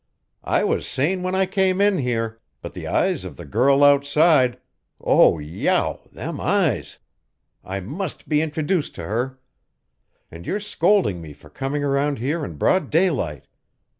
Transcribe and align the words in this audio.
"I 0.43 0.63
was 0.63 0.87
sane 0.87 1.21
when 1.21 1.35
I 1.35 1.45
came 1.45 1.79
in 1.79 1.99
here, 1.99 2.41
but 2.63 2.73
the 2.73 2.87
eyes 2.87 3.23
of 3.23 3.37
the 3.37 3.45
girl 3.45 3.83
outside 3.83 4.57
oh, 4.99 5.37
yow, 5.37 6.01
them 6.11 6.39
eyes! 6.41 6.97
I 7.63 7.81
must 7.81 8.27
be 8.27 8.41
introduced 8.41 8.95
to 8.95 9.03
her. 9.03 9.37
And 10.31 10.47
you're 10.47 10.59
scolding 10.59 11.21
me 11.21 11.33
for 11.33 11.51
coming 11.51 11.83
around 11.83 12.17
here 12.17 12.43
in 12.43 12.55
broad 12.55 12.89
daylight. 12.89 13.45